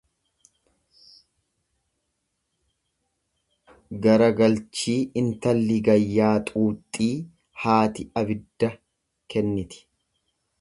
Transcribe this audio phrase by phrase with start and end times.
[4.05, 7.11] Garagalchii intalli gayyaa Xuuxxii
[7.67, 8.73] haati abidda
[9.35, 9.85] kenniti.